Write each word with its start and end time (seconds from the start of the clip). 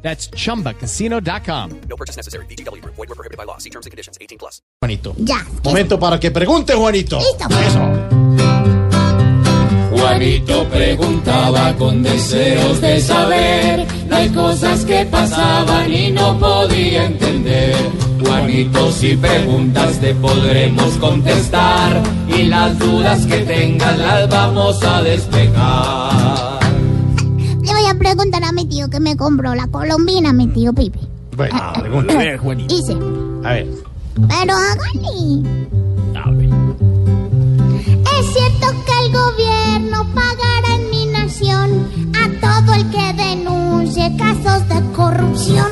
That's 0.00 0.30
chumbacasino.com. 0.30 1.80
No 1.88 1.96
purchase 1.96 2.16
necessary. 2.16 2.46
BGW. 2.46 2.82
Void 2.84 2.96
were 2.96 3.14
prohibited 3.14 3.36
by 3.36 3.44
law. 3.44 3.58
See 3.58 3.70
terms 3.70 3.84
and 3.84 3.90
conditions. 3.90 4.16
18 4.20 4.38
plus. 4.38 4.62
Juanito. 4.80 5.14
Ya. 5.18 5.44
Momento 5.62 5.98
para 5.98 6.18
que 6.18 6.30
pregunte, 6.30 6.74
Juanito. 6.74 7.18
Listo. 7.18 8.18
Juanito 9.90 10.64
preguntaba 10.68 11.74
con 11.74 12.02
deseos 12.02 12.80
de 12.80 13.00
saber 13.00 13.86
las 14.08 14.28
cosas 14.30 14.84
que 14.84 15.04
pasaban 15.06 15.92
y 15.92 16.10
no 16.12 16.38
podía 16.38 17.06
entender. 17.06 17.74
Juanito, 18.20 18.92
si 18.92 19.16
preguntas 19.16 19.98
te 19.98 20.14
podremos 20.14 20.94
contestar 20.98 22.02
y 22.28 22.44
las 22.44 22.78
dudas 22.78 23.26
que 23.26 23.38
tengas 23.38 23.98
las 23.98 24.28
vamos 24.28 24.82
a 24.82 25.02
despejar. 25.02 26.57
Preguntar 27.98 28.44
a 28.44 28.52
mi 28.52 28.64
tío 28.66 28.88
que 28.88 29.00
me 29.00 29.16
compró 29.16 29.54
la 29.54 29.66
colombina, 29.68 30.32
mi 30.32 30.46
tío 30.48 30.72
Pipe. 30.72 30.98
Bueno, 31.36 31.56
pregunta. 31.80 32.14
A 32.14 32.18
ver, 32.18 32.38
Juanito. 32.38 32.74
Dice, 32.76 32.92
A 33.44 33.52
ver. 33.52 33.66
pero 34.14 34.54
hágale. 34.54 35.42
A 36.16 36.30
ver. 36.30 36.48
Es 38.18 38.26
cierto 38.34 38.66
que 38.86 39.06
el 39.06 39.12
gobierno 39.12 40.06
pagará 40.14 40.74
en 40.74 40.90
mi 40.90 41.06
nación 41.06 41.88
a 42.14 42.28
todo 42.40 42.74
el 42.74 42.90
que 42.90 43.12
denuncie 43.14 44.16
casos 44.16 44.68
de 44.68 44.82
corrupción. 44.92 45.66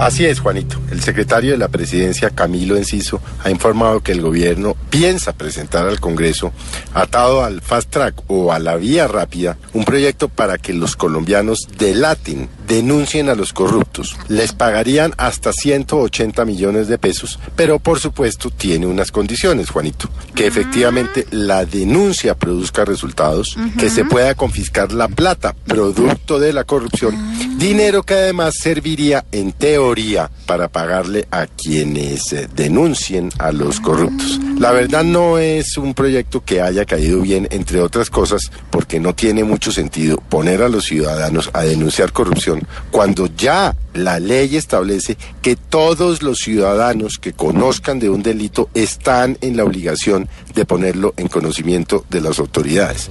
Así 0.00 0.24
es, 0.24 0.40
Juanito. 0.40 0.80
El 0.90 1.02
secretario 1.02 1.50
de 1.50 1.58
la 1.58 1.68
presidencia, 1.68 2.30
Camilo 2.30 2.74
Enciso, 2.74 3.20
ha 3.44 3.50
informado 3.50 4.00
que 4.00 4.12
el 4.12 4.22
gobierno 4.22 4.74
piensa 4.88 5.34
presentar 5.34 5.86
al 5.86 6.00
Congreso, 6.00 6.54
atado 6.94 7.44
al 7.44 7.60
fast 7.60 7.90
track 7.90 8.14
o 8.26 8.50
a 8.50 8.58
la 8.58 8.76
vía 8.76 9.06
rápida, 9.08 9.58
un 9.74 9.84
proyecto 9.84 10.30
para 10.30 10.56
que 10.56 10.72
los 10.72 10.96
colombianos 10.96 11.68
delaten, 11.76 12.48
denuncien 12.70 13.28
a 13.28 13.34
los 13.34 13.52
corruptos. 13.52 14.16
Les 14.28 14.52
pagarían 14.52 15.12
hasta 15.18 15.52
180 15.52 16.44
millones 16.44 16.86
de 16.86 16.98
pesos, 16.98 17.40
pero 17.56 17.80
por 17.80 17.98
supuesto 17.98 18.48
tiene 18.50 18.86
unas 18.86 19.10
condiciones, 19.10 19.70
Juanito. 19.70 20.08
Que 20.36 20.46
efectivamente 20.46 21.26
la 21.32 21.66
denuncia 21.66 22.36
produzca 22.36 22.84
resultados, 22.84 23.56
que 23.76 23.90
se 23.90 24.04
pueda 24.04 24.36
confiscar 24.36 24.92
la 24.92 25.08
plata, 25.08 25.54
producto 25.66 26.38
de 26.38 26.52
la 26.52 26.62
corrupción, 26.62 27.16
dinero 27.58 28.04
que 28.04 28.14
además 28.14 28.54
serviría 28.56 29.24
en 29.32 29.50
teoría 29.50 30.30
para 30.46 30.68
pagarle 30.68 31.26
a 31.32 31.46
quienes 31.46 32.32
eh, 32.32 32.48
denuncien 32.54 33.30
a 33.38 33.50
los 33.50 33.80
corruptos. 33.80 34.38
La 34.58 34.70
verdad 34.70 35.02
no 35.02 35.38
es 35.38 35.76
un 35.76 35.94
proyecto 35.94 36.44
que 36.44 36.60
haya 36.60 36.84
caído 36.84 37.20
bien, 37.20 37.48
entre 37.50 37.80
otras 37.80 38.10
cosas, 38.10 38.42
porque 38.70 39.00
no 39.00 39.14
tiene 39.14 39.42
mucho 39.42 39.72
sentido 39.72 40.18
poner 40.28 40.62
a 40.62 40.68
los 40.68 40.84
ciudadanos 40.84 41.50
a 41.52 41.62
denunciar 41.62 42.12
corrupción 42.12 42.59
cuando 42.90 43.26
ya 43.26 43.76
la 43.94 44.20
ley 44.20 44.56
establece 44.56 45.16
que 45.42 45.56
todos 45.56 46.22
los 46.22 46.38
ciudadanos 46.38 47.18
que 47.18 47.32
conozcan 47.32 47.98
de 47.98 48.10
un 48.10 48.22
delito 48.22 48.68
están 48.74 49.38
en 49.40 49.56
la 49.56 49.64
obligación 49.64 50.28
de 50.54 50.64
ponerlo 50.64 51.14
en 51.16 51.28
conocimiento 51.28 52.04
de 52.10 52.20
las 52.20 52.38
autoridades. 52.38 53.10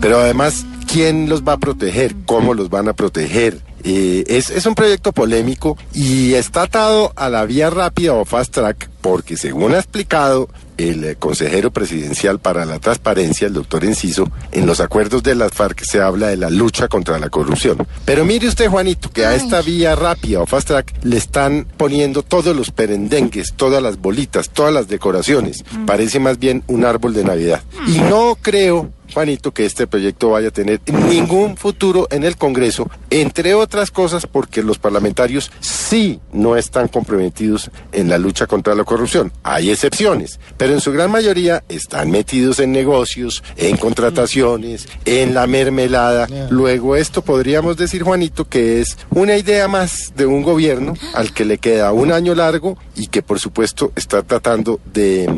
Pero 0.00 0.18
además, 0.18 0.64
¿quién 0.90 1.28
los 1.28 1.42
va 1.42 1.54
a 1.54 1.58
proteger? 1.58 2.14
¿Cómo 2.26 2.54
los 2.54 2.70
van 2.70 2.88
a 2.88 2.92
proteger? 2.92 3.60
Eh, 3.82 4.24
es, 4.26 4.50
es 4.50 4.66
un 4.66 4.74
proyecto 4.74 5.12
polémico 5.12 5.78
y 5.94 6.34
está 6.34 6.62
atado 6.62 7.12
a 7.16 7.30
la 7.30 7.46
vía 7.46 7.70
rápida 7.70 8.12
o 8.12 8.24
fast 8.24 8.52
track 8.52 8.90
porque 9.00 9.36
según 9.36 9.74
ha 9.74 9.78
explicado 9.78 10.48
el 10.88 11.04
eh, 11.04 11.16
consejero 11.16 11.70
presidencial 11.70 12.38
para 12.38 12.64
la 12.64 12.78
transparencia, 12.78 13.46
el 13.46 13.52
doctor 13.52 13.84
Enciso, 13.84 14.30
en 14.52 14.66
los 14.66 14.80
acuerdos 14.80 15.22
de 15.22 15.34
las 15.34 15.52
FARC 15.52 15.82
se 15.84 16.00
habla 16.00 16.28
de 16.28 16.36
la 16.36 16.50
lucha 16.50 16.88
contra 16.88 17.18
la 17.18 17.28
corrupción. 17.28 17.86
Pero 18.04 18.24
mire 18.24 18.48
usted, 18.48 18.68
Juanito, 18.68 19.10
que 19.10 19.26
a 19.26 19.34
esta 19.34 19.62
vía 19.62 19.94
rápida 19.94 20.40
o 20.40 20.46
fast 20.46 20.68
track 20.68 20.94
le 21.02 21.16
están 21.16 21.66
poniendo 21.76 22.22
todos 22.22 22.56
los 22.56 22.70
perendengues, 22.70 23.54
todas 23.54 23.82
las 23.82 23.98
bolitas, 23.98 24.50
todas 24.50 24.72
las 24.72 24.88
decoraciones. 24.88 25.64
Parece 25.86 26.20
más 26.20 26.38
bien 26.38 26.62
un 26.66 26.84
árbol 26.84 27.14
de 27.14 27.24
Navidad. 27.24 27.62
Y 27.86 27.98
no 27.98 28.36
creo 28.40 28.90
Juanito, 29.12 29.52
que 29.52 29.66
este 29.66 29.86
proyecto 29.86 30.30
vaya 30.30 30.48
a 30.48 30.52
tener 30.52 30.80
ningún 31.08 31.56
futuro 31.56 32.06
en 32.10 32.24
el 32.24 32.36
Congreso, 32.36 32.88
entre 33.10 33.54
otras 33.54 33.90
cosas 33.90 34.26
porque 34.26 34.62
los 34.62 34.78
parlamentarios 34.78 35.50
sí 35.60 36.20
no 36.32 36.56
están 36.56 36.88
comprometidos 36.88 37.70
en 37.92 38.08
la 38.08 38.18
lucha 38.18 38.46
contra 38.46 38.74
la 38.74 38.84
corrupción. 38.84 39.32
Hay 39.42 39.70
excepciones, 39.70 40.38
pero 40.56 40.72
en 40.72 40.80
su 40.80 40.92
gran 40.92 41.10
mayoría 41.10 41.64
están 41.68 42.10
metidos 42.10 42.60
en 42.60 42.72
negocios, 42.72 43.42
en 43.56 43.76
contrataciones, 43.76 44.88
en 45.04 45.34
la 45.34 45.46
mermelada. 45.46 46.26
Luego 46.50 46.96
esto 46.96 47.22
podríamos 47.22 47.76
decir, 47.76 48.02
Juanito, 48.02 48.48
que 48.48 48.80
es 48.80 48.96
una 49.10 49.36
idea 49.36 49.68
más 49.68 50.12
de 50.16 50.26
un 50.26 50.42
gobierno 50.42 50.94
al 51.14 51.32
que 51.32 51.44
le 51.44 51.58
queda 51.58 51.92
un 51.92 52.12
año 52.12 52.34
largo 52.34 52.78
y 52.96 53.08
que 53.08 53.22
por 53.22 53.40
supuesto 53.40 53.92
está 53.96 54.22
tratando 54.22 54.80
de 54.92 55.28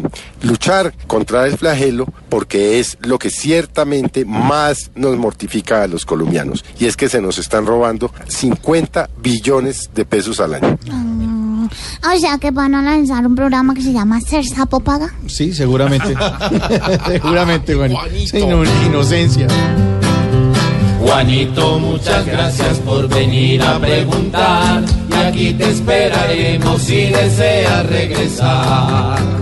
luchar 0.43 0.95
contra 1.07 1.47
el 1.47 1.57
flagelo 1.57 2.07
porque 2.29 2.81
es 2.81 2.99
lo 3.01 3.19
que 3.19 3.31
ciertamente 3.63 4.25
más 4.25 4.91
nos 4.97 5.17
mortifica 5.17 5.85
a 5.85 5.87
los 5.87 6.05
colombianos 6.05 6.65
y 6.81 6.87
es 6.87 6.97
que 6.97 7.09
se 7.09 7.21
nos 7.21 7.39
están 7.39 7.65
robando 7.65 8.11
50 8.27 9.09
billones 9.23 9.89
de 9.95 10.05
pesos 10.05 10.41
al 10.41 10.55
año. 10.55 10.77
Mm, 10.91 11.67
o 11.67 12.19
sea 12.19 12.39
que 12.39 12.51
van 12.51 12.75
a 12.75 12.83
lanzar 12.83 13.25
un 13.25 13.37
programa 13.37 13.73
que 13.73 13.83
se 13.83 13.93
llama 13.93 14.21
Ser 14.21 14.45
Sapo 14.45 14.81
Paga. 14.81 15.15
Sí, 15.29 15.55
seguramente. 15.55 16.09
seguramente, 17.07 17.75
Juanito. 17.75 17.99
No, 18.49 18.65
inocencia. 18.85 19.47
Juanito, 20.99 21.79
muchas 21.79 22.27
gracias 22.27 22.79
por 22.79 23.09
venir 23.09 23.63
a 23.63 23.79
preguntar 23.79 24.83
y 25.09 25.15
aquí 25.15 25.55
te 25.55 25.71
esperaremos 25.71 26.83
si 26.83 27.07
deseas 27.07 27.87
regresar. 27.87 29.42